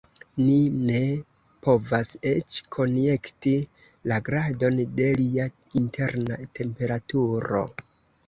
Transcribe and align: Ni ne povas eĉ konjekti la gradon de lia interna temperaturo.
Ni 0.45 0.55
ne 0.85 1.01
povas 1.65 2.07
eĉ 2.29 2.55
konjekti 2.77 3.53
la 4.11 4.17
gradon 4.29 4.81
de 5.01 5.09
lia 5.21 5.45
interna 5.83 6.39
temperaturo. 6.61 7.63